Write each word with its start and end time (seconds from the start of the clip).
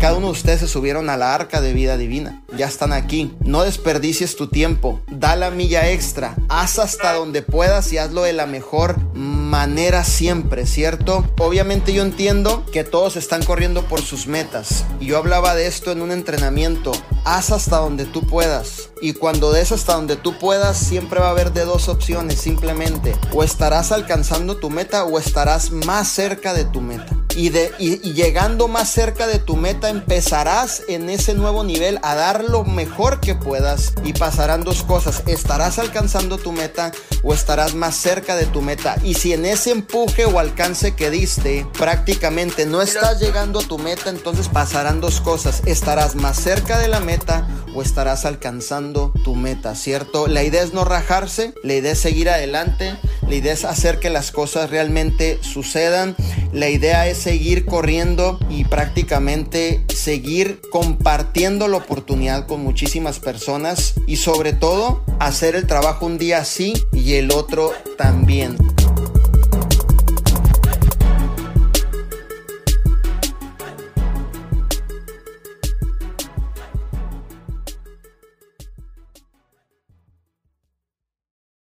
Cada 0.00 0.14
uno 0.16 0.26
de 0.26 0.32
ustedes 0.32 0.60
se 0.60 0.68
subieron 0.68 1.10
a 1.10 1.16
la 1.16 1.34
arca 1.34 1.60
de 1.60 1.72
vida 1.72 1.96
divina. 1.96 2.44
Ya 2.56 2.66
están 2.66 2.92
aquí. 2.92 3.34
No 3.40 3.64
desperdicies 3.64 4.36
tu 4.36 4.46
tiempo. 4.46 5.00
Da 5.08 5.34
la 5.34 5.50
milla 5.50 5.90
extra. 5.90 6.36
Haz 6.48 6.78
hasta 6.78 7.14
donde 7.14 7.42
puedas 7.42 7.92
y 7.92 7.98
hazlo 7.98 8.22
de 8.22 8.32
la 8.32 8.46
mejor 8.46 8.96
manera 9.14 10.04
siempre, 10.04 10.66
¿cierto? 10.66 11.28
Obviamente 11.40 11.92
yo 11.92 12.02
entiendo 12.02 12.64
que 12.72 12.84
todos 12.84 13.16
están 13.16 13.44
corriendo 13.44 13.82
por 13.86 14.00
sus 14.00 14.28
metas. 14.28 14.84
Yo 15.00 15.18
hablaba 15.18 15.56
de 15.56 15.66
esto 15.66 15.90
en 15.90 16.00
un 16.00 16.12
entrenamiento. 16.12 16.92
Haz 17.24 17.50
hasta 17.50 17.78
donde 17.78 18.04
tú 18.04 18.24
puedas. 18.24 18.90
Y 19.02 19.14
cuando 19.14 19.50
des 19.50 19.72
hasta 19.72 19.94
donde 19.94 20.14
tú 20.14 20.38
puedas, 20.38 20.76
siempre 20.76 21.18
va 21.18 21.26
a 21.26 21.30
haber 21.30 21.52
de 21.52 21.64
dos 21.64 21.88
opciones, 21.88 22.40
simplemente. 22.40 23.16
O 23.34 23.42
estarás 23.42 23.90
alcanzando 23.90 24.58
tu 24.58 24.70
meta 24.70 25.04
o 25.04 25.18
estarás 25.18 25.72
más 25.72 26.06
cerca 26.06 26.54
de 26.54 26.64
tu 26.64 26.80
meta. 26.80 27.17
Y, 27.38 27.52
llegando 28.14 28.66
más 28.66 28.90
cerca 28.90 29.28
de 29.28 29.38
tu 29.38 29.54
meta 29.54 29.90
empezarás 29.90 30.82
en 30.88 31.08
ese 31.08 31.34
nuevo 31.34 31.62
nivel 31.62 32.00
a 32.02 32.16
dar 32.16 32.42
lo 32.42 32.64
mejor 32.64 33.20
que 33.20 33.36
puedas 33.36 33.92
y 34.02 34.12
pasarán 34.12 34.64
dos 34.64 34.82
cosas. 34.82 35.22
Estarás 35.26 35.78
alcanzando 35.78 36.38
tu 36.38 36.50
meta 36.50 36.90
o 37.22 37.32
estarás 37.32 37.76
más 37.76 37.94
cerca 37.94 38.34
de 38.34 38.46
tu 38.46 38.60
meta. 38.60 38.96
Y 39.04 39.14
si 39.14 39.34
en 39.34 39.44
ese 39.44 39.70
empuje 39.70 40.24
o 40.24 40.40
alcance 40.40 40.96
que 40.96 41.10
diste 41.10 41.64
prácticamente 41.78 42.66
no 42.66 42.82
estás 42.82 43.20
llegando 43.20 43.60
a 43.60 43.68
tu 43.68 43.78
meta, 43.78 44.10
entonces 44.10 44.48
pasarán 44.48 45.00
dos 45.00 45.20
cosas. 45.20 45.62
Estarás 45.64 46.16
más 46.16 46.40
cerca 46.40 46.76
de 46.80 46.88
la 46.88 46.98
meta 46.98 47.46
o 47.72 47.82
estarás 47.82 48.24
alcanzando 48.24 49.12
tu 49.22 49.36
meta, 49.36 49.76
¿cierto? 49.76 50.26
La 50.26 50.42
idea 50.42 50.64
es 50.64 50.72
no 50.72 50.84
rajarse, 50.84 51.54
la 51.62 51.74
idea 51.74 51.92
es 51.92 52.00
seguir 52.00 52.30
adelante, 52.30 52.98
la 53.28 53.34
idea 53.34 53.52
es 53.52 53.64
hacer 53.64 53.98
que 53.98 54.08
las 54.08 54.32
cosas 54.32 54.70
realmente 54.70 55.38
sucedan, 55.42 56.16
la 56.52 56.70
idea 56.70 57.06
es 57.08 57.18
seguir 57.18 57.66
corriendo 57.66 58.38
y 58.48 58.64
prácticamente 58.64 59.84
seguir 59.94 60.60
compartiendo 60.72 61.68
la 61.68 61.76
oportunidad 61.76 62.46
con 62.46 62.62
muchísimas 62.62 63.18
personas 63.18 63.94
y 64.06 64.16
sobre 64.16 64.54
todo 64.54 65.02
hacer 65.20 65.56
el 65.56 65.66
trabajo 65.66 66.06
un 66.06 66.16
día 66.16 66.44
sí 66.44 66.72
y 66.92 67.14
el 67.14 67.30
otro 67.30 67.72
también. 67.98 68.56